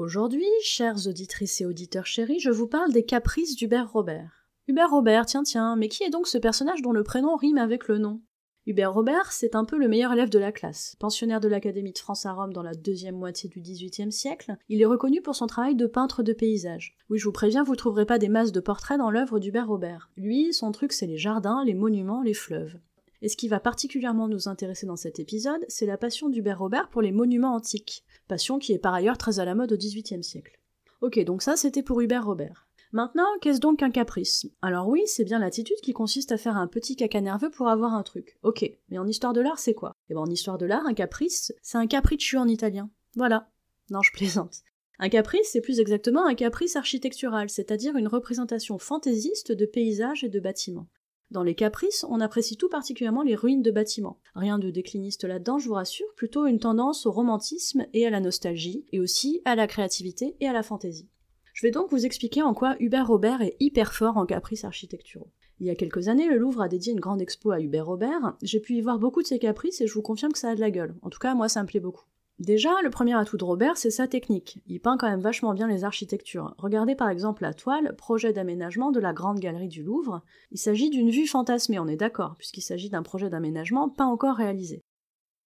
[0.00, 4.46] Aujourd'hui, chères auditrices et auditeurs chéris, je vous parle des caprices d'Hubert Robert.
[4.66, 7.86] Hubert Robert, tiens tiens, mais qui est donc ce personnage dont le prénom rime avec
[7.86, 8.22] le nom?
[8.64, 10.96] Hubert Robert, c'est un peu le meilleur élève de la classe.
[11.00, 14.80] Pensionnaire de l'Académie de France à Rome dans la deuxième moitié du XVIIIe siècle, il
[14.80, 16.96] est reconnu pour son travail de peintre de paysage.
[17.10, 20.08] Oui, je vous préviens, vous trouverez pas des masses de portraits dans l'œuvre d'Hubert Robert.
[20.16, 22.78] Lui, son truc, c'est les jardins, les monuments, les fleuves.
[23.22, 26.88] Et ce qui va particulièrement nous intéresser dans cet épisode, c'est la passion d'Hubert Robert
[26.88, 30.24] pour les monuments antiques, passion qui est par ailleurs très à la mode au XVIIIe
[30.24, 30.58] siècle.
[31.00, 32.66] Ok, donc ça c'était pour Hubert Robert.
[32.92, 34.48] Maintenant, qu'est-ce donc qu'un caprice?
[34.62, 37.94] Alors oui, c'est bien l'attitude qui consiste à faire un petit caca nerveux pour avoir
[37.94, 38.38] un truc.
[38.42, 39.94] Ok, mais en histoire de l'art, c'est quoi?
[40.08, 42.90] Eh ben en histoire de l'art, un caprice, c'est un capriccio en italien.
[43.14, 43.48] Voilà.
[43.90, 44.62] Non, je plaisante.
[44.98, 50.28] Un caprice, c'est plus exactement un caprice architectural, c'est-à-dire une représentation fantaisiste de paysages et
[50.28, 50.88] de bâtiments.
[51.30, 54.18] Dans les caprices, on apprécie tout particulièrement les ruines de bâtiments.
[54.34, 58.18] Rien de décliniste là-dedans, je vous rassure, plutôt une tendance au romantisme et à la
[58.18, 61.08] nostalgie, et aussi à la créativité et à la fantaisie.
[61.54, 65.30] Je vais donc vous expliquer en quoi Hubert Robert est hyper fort en caprices architecturaux.
[65.60, 68.34] Il y a quelques années, le Louvre a dédié une grande expo à Hubert Robert.
[68.42, 70.54] J'ai pu y voir beaucoup de ses caprices et je vous confirme que ça a
[70.54, 70.96] de la gueule.
[71.02, 72.06] En tout cas, moi, ça me plaît beaucoup.
[72.40, 74.60] Déjà, le premier atout de Robert, c'est sa technique.
[74.66, 76.54] Il peint quand même vachement bien les architectures.
[76.56, 80.22] Regardez par exemple la toile, projet d'aménagement de la Grande Galerie du Louvre.
[80.50, 84.36] Il s'agit d'une vue fantasmée, on est d'accord, puisqu'il s'agit d'un projet d'aménagement pas encore
[84.36, 84.82] réalisé.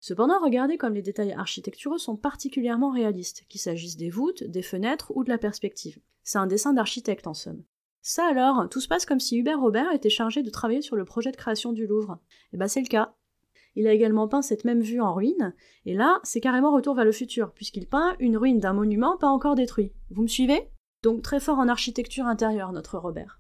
[0.01, 5.11] Cependant, regardez comme les détails architecturaux sont particulièrement réalistes, qu'il s'agisse des voûtes, des fenêtres
[5.15, 5.97] ou de la perspective.
[6.23, 7.63] C'est un dessin d'architecte en somme.
[8.03, 11.05] Ça alors, tout se passe comme si Hubert Robert était chargé de travailler sur le
[11.05, 12.19] projet de création du Louvre.
[12.21, 13.15] Et eh bah ben, c'est le cas.
[13.75, 15.53] Il a également peint cette même vue en ruine,
[15.85, 19.27] et là, c'est carrément retour vers le futur, puisqu'il peint une ruine d'un monument pas
[19.27, 19.91] encore détruit.
[20.11, 20.69] Vous me suivez?
[21.01, 23.39] Donc très fort en architecture intérieure, notre Robert.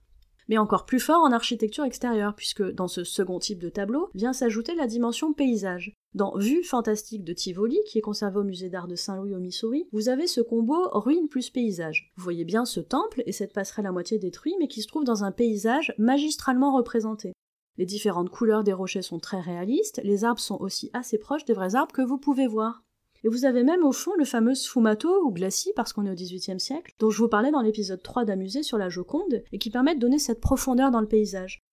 [0.49, 4.33] Mais encore plus fort en architecture extérieure, puisque dans ce second type de tableau vient
[4.33, 5.93] s'ajouter la dimension paysage.
[6.13, 9.87] Dans Vue fantastique de Tivoli, qui est conservé au musée d'art de Saint-Louis au Missouri,
[9.91, 12.11] vous avez ce combo ruine plus paysage.
[12.17, 15.05] Vous voyez bien ce temple et cette passerelle à moitié détruite, mais qui se trouve
[15.05, 17.32] dans un paysage magistralement représenté.
[17.77, 21.53] Les différentes couleurs des rochers sont très réalistes, les arbres sont aussi assez proches des
[21.53, 22.83] vrais arbres que vous pouvez voir.
[23.23, 26.15] Et vous avez même au fond le fameux sfumato ou glacis, parce qu'on est au
[26.15, 29.69] XVIIIe siècle, dont je vous parlais dans l'épisode 3 d'Amusé sur la Joconde, et qui
[29.69, 31.63] permet de donner cette profondeur dans le paysage.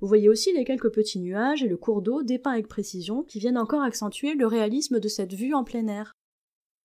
[0.00, 3.38] Vous voyez aussi les quelques petits nuages et le cours d'eau dépeints avec précision, qui
[3.38, 6.14] viennent encore accentuer le réalisme de cette vue en plein air.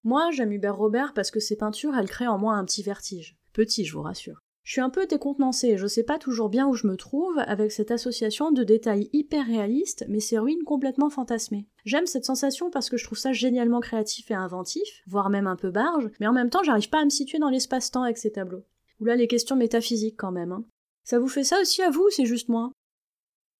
[0.03, 3.37] Moi, j'aime Hubert Robert parce que ses peintures, elles créent en moi un petit vertige.
[3.53, 4.44] Petit, je vous rassure.
[4.65, 7.71] Je suis un peu décontenancée, je sais pas toujours bien où je me trouve avec
[7.71, 11.67] cette association de détails hyper réalistes, mais ces ruines complètement fantasmées.
[11.85, 15.55] J'aime cette sensation parce que je trouve ça génialement créatif et inventif, voire même un
[15.55, 18.31] peu barge, mais en même temps j'arrive pas à me situer dans l'espace-temps avec ces
[18.31, 18.63] tableaux.
[18.99, 20.51] Ou là les questions métaphysiques quand même.
[20.51, 20.65] Hein.
[21.03, 22.71] Ça vous fait ça aussi à vous ou c'est juste moi?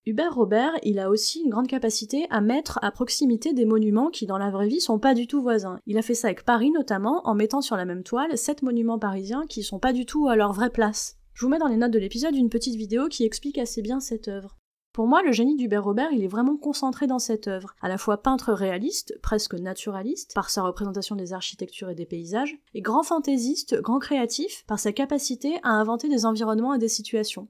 [0.07, 4.27] Hubert Robert, il a aussi une grande capacité à mettre à proximité des monuments qui
[4.27, 5.79] dans la vraie vie sont pas du tout voisins.
[5.87, 8.99] Il a fait ça avec Paris notamment, en mettant sur la même toile sept monuments
[8.99, 11.17] parisiens qui sont pas du tout à leur vraie place.
[11.33, 13.99] Je vous mets dans les notes de l'épisode une petite vidéo qui explique assez bien
[13.99, 14.57] cette œuvre.
[14.93, 17.97] Pour moi, le génie d'Hubert Robert, il est vraiment concentré dans cette œuvre, à la
[17.97, 23.03] fois peintre réaliste, presque naturaliste, par sa représentation des architectures et des paysages, et grand
[23.03, 27.49] fantaisiste, grand créatif, par sa capacité à inventer des environnements et des situations.